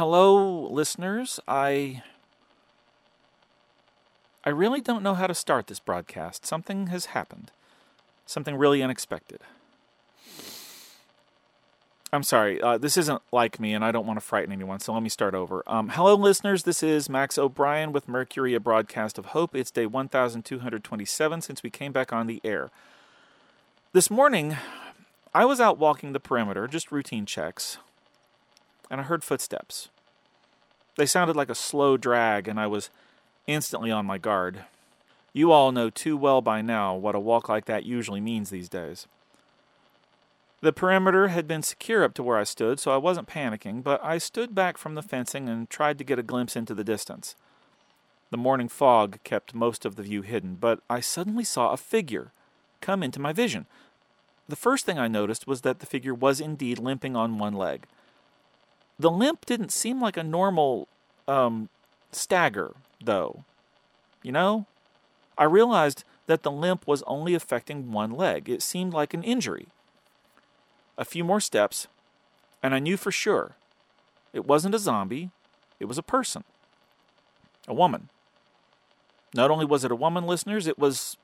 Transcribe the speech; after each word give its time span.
hello, 0.00 0.66
listeners. 0.70 1.38
I. 1.46 2.02
I 4.42 4.48
really 4.48 4.80
don't 4.80 5.02
know 5.02 5.12
how 5.12 5.26
to 5.26 5.34
start 5.34 5.66
this 5.66 5.78
broadcast. 5.78 6.46
Something 6.46 6.86
has 6.86 7.06
happened. 7.06 7.50
Something 8.24 8.56
really 8.56 8.82
unexpected. 8.82 9.40
I'm 12.10 12.22
sorry. 12.22 12.62
Uh, 12.62 12.78
this 12.78 12.96
isn't 12.96 13.20
like 13.30 13.60
me, 13.60 13.74
and 13.74 13.84
I 13.84 13.92
don't 13.92 14.06
want 14.06 14.18
to 14.18 14.24
frighten 14.24 14.54
anyone, 14.54 14.80
so 14.80 14.94
let 14.94 15.02
me 15.02 15.10
start 15.10 15.34
over. 15.34 15.62
Um, 15.66 15.90
hello, 15.90 16.14
listeners. 16.14 16.62
This 16.62 16.82
is 16.82 17.10
Max 17.10 17.36
O'Brien 17.36 17.92
with 17.92 18.08
Mercury, 18.08 18.54
a 18.54 18.60
broadcast 18.60 19.18
of 19.18 19.26
hope. 19.26 19.54
It's 19.54 19.70
day 19.70 19.84
1227 19.84 21.42
since 21.42 21.62
we 21.62 21.68
came 21.68 21.92
back 21.92 22.10
on 22.10 22.26
the 22.26 22.40
air. 22.42 22.70
This 23.92 24.10
morning, 24.10 24.56
I 25.34 25.44
was 25.44 25.60
out 25.60 25.76
walking 25.76 26.14
the 26.14 26.20
perimeter, 26.20 26.66
just 26.66 26.90
routine 26.90 27.26
checks, 27.26 27.76
and 28.90 29.00
I 29.00 29.04
heard 29.04 29.24
footsteps. 29.24 29.88
They 30.96 31.06
sounded 31.06 31.36
like 31.36 31.48
a 31.48 31.54
slow 31.54 31.96
drag, 31.96 32.48
and 32.48 32.58
I 32.58 32.66
was 32.66 32.90
instantly 33.46 33.90
on 33.90 34.04
my 34.04 34.18
guard. 34.18 34.64
You 35.32 35.52
all 35.52 35.72
know 35.72 35.90
too 35.90 36.16
well 36.16 36.42
by 36.42 36.60
now 36.60 36.94
what 36.96 37.14
a 37.14 37.20
walk 37.20 37.48
like 37.48 37.66
that 37.66 37.84
usually 37.84 38.20
means 38.20 38.50
these 38.50 38.68
days. 38.68 39.06
The 40.60 40.72
perimeter 40.72 41.28
had 41.28 41.48
been 41.48 41.62
secure 41.62 42.04
up 42.04 42.12
to 42.14 42.22
where 42.22 42.36
I 42.36 42.44
stood, 42.44 42.78
so 42.78 42.90
I 42.90 42.98
wasn't 42.98 43.28
panicking, 43.28 43.82
but 43.82 44.02
I 44.04 44.18
stood 44.18 44.54
back 44.54 44.76
from 44.76 44.94
the 44.94 45.02
fencing 45.02 45.48
and 45.48 45.70
tried 45.70 45.96
to 45.98 46.04
get 46.04 46.18
a 46.18 46.22
glimpse 46.22 46.54
into 46.56 46.74
the 46.74 46.84
distance. 46.84 47.34
The 48.30 48.36
morning 48.36 48.68
fog 48.68 49.18
kept 49.24 49.54
most 49.54 49.86
of 49.86 49.96
the 49.96 50.02
view 50.02 50.22
hidden, 50.22 50.56
but 50.60 50.80
I 50.90 51.00
suddenly 51.00 51.44
saw 51.44 51.70
a 51.70 51.78
figure 51.78 52.32
come 52.80 53.02
into 53.02 53.20
my 53.20 53.32
vision. 53.32 53.66
The 54.48 54.56
first 54.56 54.84
thing 54.84 54.98
I 54.98 55.08
noticed 55.08 55.46
was 55.46 55.62
that 55.62 55.78
the 55.78 55.86
figure 55.86 56.14
was 56.14 56.40
indeed 56.40 56.78
limping 56.78 57.16
on 57.16 57.38
one 57.38 57.54
leg. 57.54 57.86
The 59.00 59.10
limp 59.10 59.46
didn't 59.46 59.72
seem 59.72 59.98
like 59.98 60.18
a 60.18 60.22
normal, 60.22 60.86
um, 61.26 61.70
stagger, 62.12 62.74
though. 63.02 63.44
You 64.22 64.30
know? 64.30 64.66
I 65.38 65.44
realized 65.44 66.04
that 66.26 66.42
the 66.42 66.50
limp 66.50 66.86
was 66.86 67.02
only 67.04 67.32
affecting 67.32 67.92
one 67.92 68.10
leg. 68.10 68.46
It 68.46 68.60
seemed 68.60 68.92
like 68.92 69.14
an 69.14 69.22
injury. 69.22 69.68
A 70.98 71.06
few 71.06 71.24
more 71.24 71.40
steps, 71.40 71.88
and 72.62 72.74
I 72.74 72.78
knew 72.78 72.98
for 72.98 73.10
sure 73.10 73.56
it 74.34 74.44
wasn't 74.44 74.74
a 74.74 74.78
zombie, 74.78 75.30
it 75.78 75.86
was 75.86 75.96
a 75.96 76.02
person. 76.02 76.44
A 77.66 77.72
woman. 77.72 78.10
Not 79.34 79.50
only 79.50 79.64
was 79.64 79.82
it 79.82 79.90
a 79.90 79.96
woman, 79.96 80.26
listeners, 80.26 80.66
it 80.66 80.78
was 80.78 81.16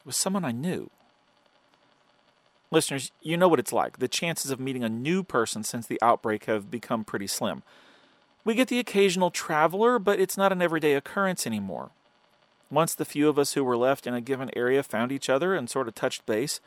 it 0.00 0.06
was 0.06 0.16
someone 0.16 0.44
I 0.44 0.50
knew. 0.50 0.90
Listeners, 2.70 3.12
you 3.22 3.36
know 3.36 3.48
what 3.48 3.60
it's 3.60 3.72
like. 3.72 3.98
The 3.98 4.08
chances 4.08 4.50
of 4.50 4.58
meeting 4.58 4.82
a 4.82 4.88
new 4.88 5.22
person 5.22 5.62
since 5.62 5.86
the 5.86 6.00
outbreak 6.02 6.46
have 6.46 6.70
become 6.70 7.04
pretty 7.04 7.26
slim. 7.26 7.62
We 8.44 8.54
get 8.54 8.68
the 8.68 8.78
occasional 8.78 9.30
traveler, 9.30 9.98
but 9.98 10.20
it's 10.20 10.36
not 10.36 10.52
an 10.52 10.62
everyday 10.62 10.94
occurrence 10.94 11.46
anymore. 11.46 11.90
Once 12.70 12.94
the 12.94 13.04
few 13.04 13.28
of 13.28 13.38
us 13.38 13.52
who 13.52 13.62
were 13.62 13.76
left 13.76 14.06
in 14.06 14.14
a 14.14 14.20
given 14.20 14.50
area 14.56 14.82
found 14.82 15.12
each 15.12 15.30
other 15.30 15.54
and 15.54 15.70
sort 15.70 15.86
of 15.86 15.94
touched 15.94 16.26
base, 16.26 16.60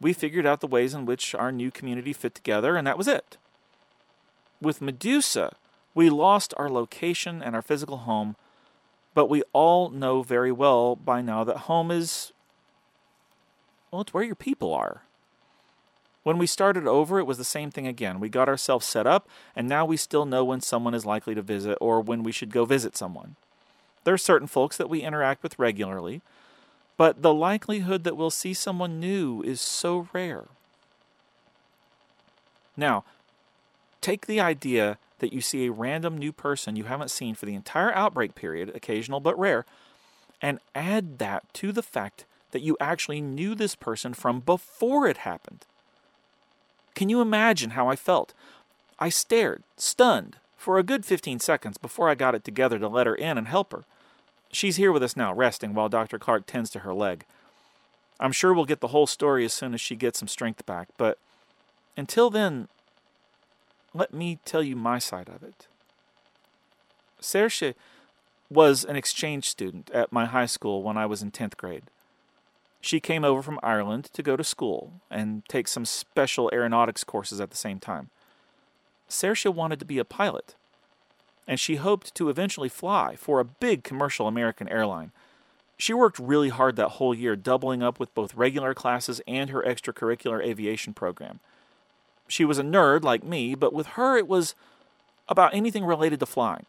we 0.00 0.12
figured 0.12 0.46
out 0.46 0.60
the 0.60 0.66
ways 0.66 0.94
in 0.94 1.06
which 1.06 1.34
our 1.34 1.52
new 1.52 1.70
community 1.70 2.12
fit 2.12 2.34
together, 2.34 2.76
and 2.76 2.86
that 2.86 2.98
was 2.98 3.08
it. 3.08 3.36
With 4.60 4.82
Medusa, 4.82 5.54
we 5.94 6.10
lost 6.10 6.52
our 6.56 6.68
location 6.68 7.42
and 7.42 7.54
our 7.54 7.62
physical 7.62 7.98
home, 7.98 8.36
but 9.14 9.30
we 9.30 9.42
all 9.52 9.88
know 9.90 10.22
very 10.22 10.52
well 10.52 10.96
by 10.96 11.22
now 11.22 11.44
that 11.44 11.58
home 11.58 11.90
is, 11.90 12.32
well, 13.90 14.02
it's 14.02 14.12
where 14.12 14.24
your 14.24 14.34
people 14.34 14.74
are. 14.74 15.02
When 16.26 16.38
we 16.38 16.48
started 16.48 16.88
over, 16.88 17.20
it 17.20 17.26
was 17.26 17.38
the 17.38 17.44
same 17.44 17.70
thing 17.70 17.86
again. 17.86 18.18
We 18.18 18.28
got 18.28 18.48
ourselves 18.48 18.84
set 18.84 19.06
up, 19.06 19.28
and 19.54 19.68
now 19.68 19.84
we 19.84 19.96
still 19.96 20.26
know 20.26 20.44
when 20.44 20.60
someone 20.60 20.92
is 20.92 21.06
likely 21.06 21.36
to 21.36 21.40
visit 21.40 21.78
or 21.80 22.00
when 22.00 22.24
we 22.24 22.32
should 22.32 22.50
go 22.50 22.64
visit 22.64 22.96
someone. 22.96 23.36
There 24.02 24.12
are 24.12 24.18
certain 24.18 24.48
folks 24.48 24.76
that 24.76 24.90
we 24.90 25.02
interact 25.02 25.44
with 25.44 25.56
regularly, 25.56 26.22
but 26.96 27.22
the 27.22 27.32
likelihood 27.32 28.02
that 28.02 28.16
we'll 28.16 28.30
see 28.30 28.54
someone 28.54 28.98
new 28.98 29.40
is 29.42 29.60
so 29.60 30.08
rare. 30.12 30.46
Now, 32.76 33.04
take 34.00 34.26
the 34.26 34.40
idea 34.40 34.98
that 35.20 35.32
you 35.32 35.40
see 35.40 35.66
a 35.66 35.72
random 35.72 36.18
new 36.18 36.32
person 36.32 36.74
you 36.74 36.86
haven't 36.86 37.12
seen 37.12 37.36
for 37.36 37.46
the 37.46 37.54
entire 37.54 37.94
outbreak 37.94 38.34
period, 38.34 38.74
occasional 38.74 39.20
but 39.20 39.38
rare, 39.38 39.64
and 40.42 40.58
add 40.74 41.20
that 41.20 41.44
to 41.54 41.70
the 41.70 41.84
fact 41.84 42.24
that 42.50 42.62
you 42.62 42.76
actually 42.80 43.20
knew 43.20 43.54
this 43.54 43.76
person 43.76 44.12
from 44.12 44.40
before 44.40 45.06
it 45.06 45.18
happened. 45.18 45.64
Can 46.96 47.10
you 47.10 47.20
imagine 47.20 47.70
how 47.70 47.88
I 47.88 47.94
felt? 47.94 48.32
I 48.98 49.10
stared, 49.10 49.62
stunned, 49.76 50.36
for 50.56 50.78
a 50.78 50.82
good 50.82 51.04
15 51.04 51.38
seconds 51.38 51.76
before 51.76 52.08
I 52.08 52.14
got 52.14 52.34
it 52.34 52.42
together 52.42 52.78
to 52.78 52.88
let 52.88 53.06
her 53.06 53.14
in 53.14 53.36
and 53.36 53.46
help 53.46 53.70
her. 53.72 53.84
She's 54.50 54.76
here 54.76 54.90
with 54.90 55.02
us 55.02 55.14
now, 55.14 55.34
resting 55.34 55.74
while 55.74 55.90
Dr. 55.90 56.18
Clark 56.18 56.46
tends 56.46 56.70
to 56.70 56.80
her 56.80 56.94
leg. 56.94 57.26
I'm 58.18 58.32
sure 58.32 58.54
we'll 58.54 58.64
get 58.64 58.80
the 58.80 58.88
whole 58.88 59.06
story 59.06 59.44
as 59.44 59.52
soon 59.52 59.74
as 59.74 59.80
she 59.80 59.94
gets 59.94 60.18
some 60.18 60.26
strength 60.26 60.64
back, 60.64 60.88
but 60.96 61.18
until 61.98 62.30
then, 62.30 62.68
let 63.92 64.14
me 64.14 64.38
tell 64.46 64.62
you 64.62 64.74
my 64.74 64.98
side 64.98 65.28
of 65.28 65.42
it. 65.42 65.66
Serge 67.20 67.74
was 68.48 68.84
an 68.84 68.96
exchange 68.96 69.50
student 69.50 69.90
at 69.90 70.12
my 70.12 70.24
high 70.24 70.46
school 70.46 70.82
when 70.82 70.96
I 70.96 71.04
was 71.04 71.20
in 71.20 71.30
10th 71.30 71.58
grade. 71.58 71.84
She 72.86 73.00
came 73.00 73.24
over 73.24 73.42
from 73.42 73.58
Ireland 73.64 74.10
to 74.12 74.22
go 74.22 74.36
to 74.36 74.44
school 74.44 75.00
and 75.10 75.42
take 75.48 75.66
some 75.66 75.84
special 75.84 76.48
aeronautics 76.52 77.02
courses 77.02 77.40
at 77.40 77.50
the 77.50 77.56
same 77.56 77.80
time. 77.80 78.10
Serge 79.08 79.44
wanted 79.44 79.80
to 79.80 79.84
be 79.84 79.98
a 79.98 80.04
pilot 80.04 80.54
and 81.48 81.58
she 81.58 81.76
hoped 81.76 82.14
to 82.14 82.28
eventually 82.28 82.68
fly 82.68 83.16
for 83.16 83.40
a 83.40 83.44
big 83.44 83.82
commercial 83.82 84.28
American 84.28 84.68
airline. 84.68 85.10
She 85.76 85.94
worked 85.94 86.20
really 86.20 86.48
hard 86.48 86.76
that 86.76 86.90
whole 86.90 87.12
year, 87.12 87.34
doubling 87.34 87.82
up 87.82 87.98
with 87.98 88.14
both 88.14 88.36
regular 88.36 88.72
classes 88.72 89.20
and 89.26 89.50
her 89.50 89.64
extracurricular 89.64 90.40
aviation 90.40 90.94
program. 90.94 91.40
She 92.28 92.44
was 92.44 92.60
a 92.60 92.62
nerd 92.62 93.02
like 93.02 93.24
me, 93.24 93.56
but 93.56 93.72
with 93.72 93.88
her 93.88 94.16
it 94.16 94.28
was 94.28 94.54
about 95.28 95.54
anything 95.54 95.84
related 95.84 96.20
to 96.20 96.26
flying. 96.26 96.66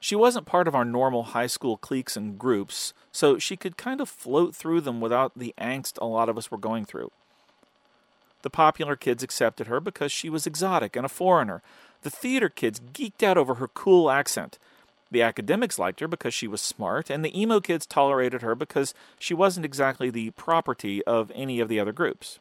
She 0.00 0.16
wasn't 0.16 0.46
part 0.46 0.66
of 0.66 0.74
our 0.74 0.84
normal 0.84 1.22
high 1.24 1.46
school 1.46 1.76
cliques 1.76 2.16
and 2.16 2.38
groups, 2.38 2.94
so 3.12 3.38
she 3.38 3.56
could 3.56 3.76
kind 3.76 4.00
of 4.00 4.08
float 4.08 4.56
through 4.56 4.80
them 4.80 5.00
without 5.00 5.32
the 5.36 5.54
angst 5.58 5.98
a 6.00 6.06
lot 6.06 6.30
of 6.30 6.38
us 6.38 6.50
were 6.50 6.58
going 6.58 6.86
through. 6.86 7.12
The 8.42 8.50
popular 8.50 8.96
kids 8.96 9.22
accepted 9.22 9.66
her 9.66 9.78
because 9.78 10.10
she 10.10 10.30
was 10.30 10.46
exotic 10.46 10.96
and 10.96 11.04
a 11.04 11.10
foreigner, 11.10 11.62
the 12.02 12.10
theater 12.10 12.48
kids 12.48 12.80
geeked 12.80 13.22
out 13.22 13.36
over 13.36 13.54
her 13.54 13.68
cool 13.68 14.10
accent. 14.10 14.58
The 15.10 15.22
academics 15.22 15.78
liked 15.78 16.00
her 16.00 16.08
because 16.08 16.32
she 16.32 16.46
was 16.46 16.60
smart, 16.60 17.10
and 17.10 17.24
the 17.24 17.38
emo 17.38 17.60
kids 17.60 17.84
tolerated 17.84 18.42
her 18.42 18.54
because 18.54 18.94
she 19.18 19.34
wasn't 19.34 19.66
exactly 19.66 20.08
the 20.08 20.30
property 20.30 21.04
of 21.04 21.32
any 21.34 21.60
of 21.60 21.68
the 21.68 21.80
other 21.80 21.92
groups. 21.92 22.38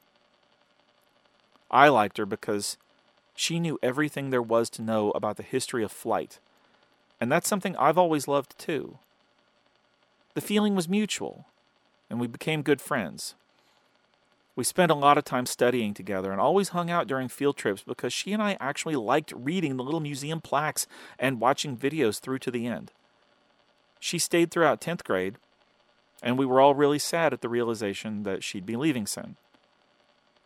I 1.71 1.89
liked 1.89 2.17
her 2.17 2.25
because 2.25 2.77
she 3.35 3.59
knew 3.59 3.79
everything 3.81 4.29
there 4.29 4.41
was 4.41 4.69
to 4.71 4.81
know 4.81 5.11
about 5.11 5.37
the 5.37 5.43
history 5.43 5.83
of 5.83 5.91
flight, 5.91 6.39
and 7.19 7.31
that's 7.31 7.47
something 7.47 7.75
I've 7.75 7.97
always 7.97 8.27
loved 8.27 8.57
too. 8.57 8.97
The 10.35 10.41
feeling 10.41 10.75
was 10.75 10.87
mutual, 10.87 11.45
and 12.09 12.19
we 12.19 12.27
became 12.27 12.61
good 12.61 12.81
friends. 12.81 13.35
We 14.55 14.63
spent 14.63 14.91
a 14.91 14.95
lot 14.95 15.17
of 15.17 15.23
time 15.23 15.45
studying 15.45 15.93
together 15.93 16.31
and 16.31 16.41
always 16.41 16.69
hung 16.69 16.89
out 16.89 17.07
during 17.07 17.29
field 17.29 17.55
trips 17.55 17.81
because 17.81 18.11
she 18.11 18.33
and 18.33 18.43
I 18.43 18.57
actually 18.59 18.95
liked 18.95 19.31
reading 19.33 19.77
the 19.77 19.83
little 19.83 20.01
museum 20.01 20.41
plaques 20.41 20.85
and 21.17 21.39
watching 21.39 21.77
videos 21.77 22.19
through 22.19 22.39
to 22.39 22.51
the 22.51 22.67
end. 22.67 22.91
She 23.99 24.19
stayed 24.19 24.51
throughout 24.51 24.81
10th 24.81 25.03
grade, 25.03 25.35
and 26.21 26.37
we 26.37 26.45
were 26.45 26.59
all 26.59 26.75
really 26.75 26.99
sad 26.99 27.33
at 27.33 27.41
the 27.41 27.49
realization 27.49 28.23
that 28.23 28.43
she'd 28.43 28.65
be 28.65 28.75
leaving 28.75 29.07
soon. 29.07 29.37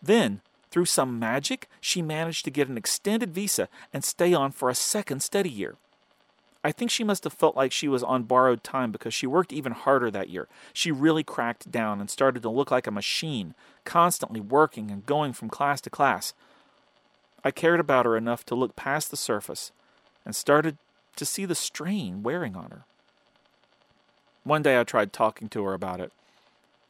Then, 0.02 0.42
through 0.70 0.86
some 0.86 1.20
magic, 1.20 1.68
she 1.80 2.02
managed 2.02 2.46
to 2.46 2.52
get 2.52 2.68
an 2.68 2.78
extended 2.78 3.34
visa 3.34 3.70
and 3.94 4.04
stay 4.04 4.34
on 4.34 4.52
for 4.52 4.70
a 4.70 4.76
second 4.76 5.22
study 5.22 5.50
year. 5.50 5.76
I 6.64 6.72
think 6.72 6.90
she 6.90 7.04
must 7.04 7.26
have 7.26 7.34
felt 7.34 7.58
like 7.58 7.74
she 7.74 7.90
was 7.90 8.04
on 8.04 8.24
borrowed 8.24 8.64
time 8.64 8.92
because 8.92 9.14
she 9.14 9.28
worked 9.28 9.52
even 9.52 9.74
harder 9.74 10.10
that 10.10 10.30
year. 10.30 10.48
She 10.72 10.92
really 10.92 11.24
cracked 11.24 11.70
down 11.70 12.00
and 12.00 12.10
started 12.10 12.42
to 12.44 12.50
look 12.50 12.72
like 12.72 12.88
a 12.88 12.92
machine, 12.92 13.54
constantly 13.84 14.40
working 14.40 14.90
and 14.90 15.06
going 15.06 15.34
from 15.34 15.50
class 15.50 15.82
to 15.82 15.90
class. 15.90 16.34
I 17.44 17.52
cared 17.52 17.82
about 17.82 18.06
her 18.06 18.16
enough 18.16 18.46
to 18.46 18.56
look 18.56 18.78
past 18.78 19.12
the 19.12 19.18
surface 19.18 19.74
and 20.24 20.34
started 20.34 20.78
to 21.18 21.26
see 21.26 21.44
the 21.44 21.56
strain 21.56 22.24
wearing 22.24 22.56
on 22.56 22.70
her. 22.70 22.86
One 24.46 24.62
day 24.62 24.80
I 24.80 24.86
tried 24.86 25.12
talking 25.12 25.50
to 25.50 25.66
her 25.66 25.74
about 25.74 26.00
it. 26.00 26.14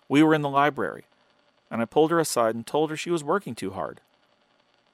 We 0.07 0.21
were 0.21 0.35
in 0.35 0.43
the 0.43 0.49
library, 0.49 1.05
and 1.71 1.81
I 1.81 1.85
pulled 1.85 2.11
her 2.11 2.19
aside 2.19 2.53
and 2.53 2.65
told 2.65 2.91
her 2.91 2.97
she 2.97 3.09
was 3.09 3.23
working 3.23 3.55
too 3.55 3.71
hard. 3.71 4.01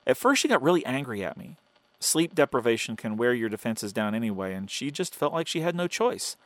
At 0.07 0.17
first, 0.17 0.41
she 0.41 0.47
got 0.47 0.61
really 0.61 0.85
angry 0.85 1.23
at 1.23 1.37
me 1.37 1.57
Sleep 1.99 2.33
deprivation 2.33 2.95
can 2.95 3.17
wear 3.17 3.33
your 3.33 3.49
defenses 3.49 3.91
down 3.91 4.15
anyway, 4.15 4.53
and 4.53 4.69
she 4.69 4.89
just 4.89 5.13
felt 5.13 5.33
like 5.33 5.47
she 5.47 5.61
had 5.61 5.75
no 5.75 5.87
choice. 5.87 6.37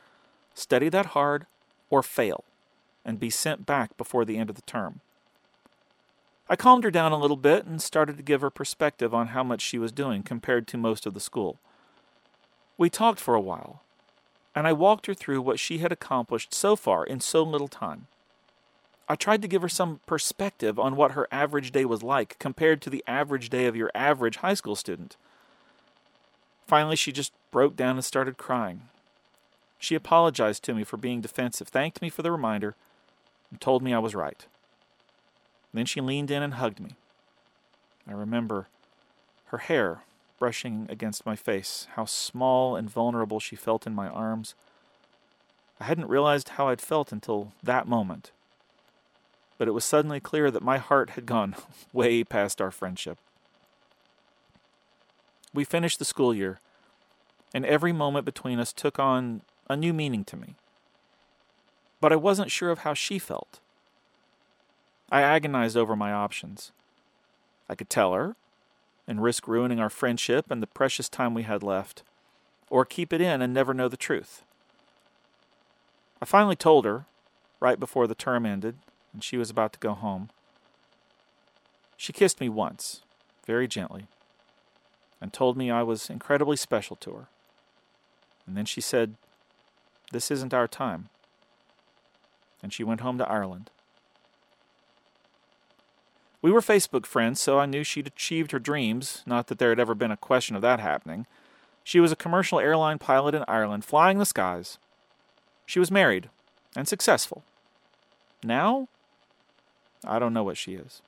Study 0.54 0.88
that 0.88 1.06
hard 1.06 1.46
or 1.90 2.02
fail 2.02 2.44
and 3.04 3.20
be 3.20 3.30
sent 3.30 3.66
back 3.66 3.96
before 3.96 4.24
the 4.24 4.38
end 4.38 4.50
of 4.50 4.56
the 4.56 4.62
term. 4.62 5.00
I 6.48 6.56
calmed 6.56 6.84
her 6.84 6.90
down 6.90 7.12
a 7.12 7.18
little 7.18 7.36
bit 7.36 7.64
and 7.64 7.80
started 7.80 8.16
to 8.16 8.22
give 8.22 8.40
her 8.40 8.50
perspective 8.50 9.14
on 9.14 9.28
how 9.28 9.42
much 9.42 9.62
she 9.62 9.78
was 9.78 9.92
doing 9.92 10.22
compared 10.22 10.66
to 10.68 10.76
most 10.76 11.06
of 11.06 11.14
the 11.14 11.20
school. 11.20 11.58
We 12.76 12.90
talked 12.90 13.20
for 13.20 13.34
a 13.34 13.40
while, 13.40 13.82
and 14.54 14.66
I 14.66 14.72
walked 14.72 15.06
her 15.06 15.14
through 15.14 15.42
what 15.42 15.58
she 15.58 15.78
had 15.78 15.92
accomplished 15.92 16.52
so 16.52 16.76
far 16.76 17.04
in 17.04 17.20
so 17.20 17.42
little 17.42 17.68
time. 17.68 18.08
I 19.08 19.16
tried 19.16 19.42
to 19.42 19.48
give 19.48 19.62
her 19.62 19.68
some 19.68 20.00
perspective 20.06 20.78
on 20.78 20.96
what 20.96 21.12
her 21.12 21.28
average 21.30 21.72
day 21.72 21.84
was 21.84 22.02
like 22.02 22.38
compared 22.38 22.80
to 22.82 22.90
the 22.90 23.04
average 23.06 23.50
day 23.50 23.66
of 23.66 23.76
your 23.76 23.90
average 23.94 24.38
high 24.38 24.54
school 24.54 24.76
student. 24.76 25.16
Finally, 26.66 26.96
she 26.96 27.12
just 27.12 27.32
broke 27.50 27.76
down 27.76 27.96
and 27.96 28.04
started 28.04 28.38
crying. 28.38 28.82
She 29.78 29.94
apologized 29.94 30.62
to 30.64 30.74
me 30.74 30.84
for 30.84 30.96
being 30.96 31.20
defensive, 31.20 31.68
thanked 31.68 32.00
me 32.00 32.08
for 32.08 32.22
the 32.22 32.32
reminder, 32.32 32.74
and 33.50 33.60
told 33.60 33.82
me 33.82 33.92
I 33.92 33.98
was 33.98 34.14
right. 34.14 34.46
Then 35.74 35.86
she 35.86 36.00
leaned 36.00 36.30
in 36.30 36.42
and 36.42 36.54
hugged 36.54 36.80
me. 36.80 36.96
I 38.08 38.12
remember 38.12 38.68
her 39.46 39.58
hair 39.58 40.02
brushing 40.38 40.86
against 40.90 41.26
my 41.26 41.36
face, 41.36 41.86
how 41.94 42.04
small 42.04 42.76
and 42.76 42.90
vulnerable 42.90 43.40
she 43.40 43.56
felt 43.56 43.86
in 43.86 43.94
my 43.94 44.08
arms. 44.08 44.54
I 45.80 45.84
hadn't 45.84 46.08
realized 46.08 46.50
how 46.50 46.68
I'd 46.68 46.80
felt 46.80 47.12
until 47.12 47.52
that 47.62 47.88
moment. 47.88 48.30
But 49.58 49.68
it 49.68 49.72
was 49.72 49.84
suddenly 49.84 50.20
clear 50.20 50.50
that 50.50 50.62
my 50.62 50.78
heart 50.78 51.10
had 51.10 51.26
gone 51.26 51.54
way 51.92 52.24
past 52.24 52.60
our 52.60 52.70
friendship. 52.70 53.18
We 55.54 55.64
finished 55.64 55.98
the 55.98 56.04
school 56.04 56.34
year, 56.34 56.58
and 57.54 57.64
every 57.64 57.92
moment 57.92 58.26
between 58.26 58.58
us 58.58 58.72
took 58.72 58.98
on 58.98 59.42
a 59.70 59.76
new 59.76 59.94
meaning 59.94 60.24
to 60.24 60.36
me. 60.36 60.56
But 62.00 62.12
I 62.12 62.16
wasn't 62.16 62.50
sure 62.50 62.70
of 62.70 62.80
how 62.80 62.92
she 62.92 63.18
felt. 63.18 63.60
I 65.10 65.22
agonized 65.22 65.76
over 65.76 65.94
my 65.94 66.12
options. 66.12 66.72
I 67.68 67.74
could 67.74 67.88
tell 67.88 68.12
her 68.12 68.36
and 69.06 69.22
risk 69.22 69.46
ruining 69.46 69.78
our 69.78 69.90
friendship 69.90 70.50
and 70.50 70.62
the 70.62 70.66
precious 70.66 71.08
time 71.08 71.32
we 71.32 71.44
had 71.44 71.62
left, 71.62 72.02
or 72.68 72.84
keep 72.84 73.12
it 73.12 73.20
in 73.20 73.40
and 73.40 73.54
never 73.54 73.72
know 73.72 73.88
the 73.88 73.96
truth. 73.96 74.42
I 76.20 76.24
finally 76.24 76.56
told 76.56 76.84
her, 76.84 77.06
right 77.60 77.78
before 77.78 78.06
the 78.06 78.14
term 78.14 78.44
ended 78.44 78.76
and 79.14 79.22
she 79.22 79.38
was 79.38 79.48
about 79.48 79.72
to 79.72 79.78
go 79.78 79.94
home. 79.94 80.28
She 81.96 82.12
kissed 82.12 82.40
me 82.40 82.48
once, 82.50 83.02
very 83.46 83.68
gently, 83.68 84.08
and 85.24 85.32
told 85.32 85.56
me 85.56 85.70
I 85.70 85.82
was 85.82 86.10
incredibly 86.10 86.54
special 86.54 86.96
to 86.96 87.12
her. 87.12 87.28
And 88.46 88.58
then 88.58 88.66
she 88.66 88.82
said, 88.82 89.14
This 90.12 90.30
isn't 90.30 90.52
our 90.52 90.68
time. 90.68 91.08
And 92.62 92.74
she 92.74 92.84
went 92.84 93.00
home 93.00 93.16
to 93.16 93.26
Ireland. 93.26 93.70
We 96.42 96.52
were 96.52 96.60
Facebook 96.60 97.06
friends, 97.06 97.40
so 97.40 97.58
I 97.58 97.64
knew 97.64 97.84
she'd 97.84 98.06
achieved 98.06 98.52
her 98.52 98.58
dreams, 98.58 99.22
not 99.24 99.46
that 99.46 99.58
there 99.58 99.70
had 99.70 99.80
ever 99.80 99.94
been 99.94 100.10
a 100.10 100.18
question 100.18 100.56
of 100.56 100.60
that 100.62 100.78
happening. 100.78 101.24
She 101.82 102.00
was 102.00 102.12
a 102.12 102.16
commercial 102.16 102.60
airline 102.60 102.98
pilot 102.98 103.34
in 103.34 103.46
Ireland, 103.48 103.86
flying 103.86 104.18
the 104.18 104.26
skies. 104.26 104.76
She 105.64 105.78
was 105.78 105.90
married 105.90 106.28
and 106.76 106.86
successful. 106.86 107.44
Now, 108.42 108.88
I 110.06 110.18
don't 110.18 110.34
know 110.34 110.44
what 110.44 110.58
she 110.58 110.74
is. 110.74 111.00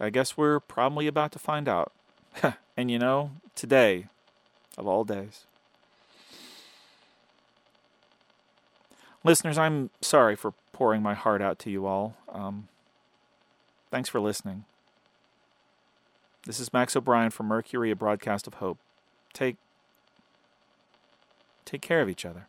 I 0.00 0.08
guess 0.08 0.38
we're 0.38 0.60
probably 0.60 1.06
about 1.06 1.30
to 1.32 1.38
find 1.38 1.68
out. 1.68 1.92
and 2.76 2.90
you 2.90 2.98
know, 2.98 3.32
today, 3.54 4.06
of 4.76 4.86
all 4.86 5.04
days. 5.04 5.44
Listeners, 9.22 9.58
I'm 9.58 9.90
sorry 10.00 10.34
for 10.34 10.54
pouring 10.72 11.02
my 11.02 11.14
heart 11.14 11.42
out 11.42 11.58
to 11.60 11.70
you 11.70 11.86
all. 11.86 12.16
Um, 12.32 12.68
Thanks 13.90 14.08
for 14.08 14.20
listening. 14.20 14.64
This 16.46 16.60
is 16.60 16.72
Max 16.72 16.94
O'Brien 16.94 17.30
from 17.30 17.46
Mercury, 17.46 17.90
a 17.90 17.96
broadcast 17.96 18.46
of 18.46 18.54
hope. 18.54 18.78
Take 19.32 19.56
take 21.64 21.82
care 21.82 22.00
of 22.00 22.08
each 22.08 22.24
other. 22.24 22.46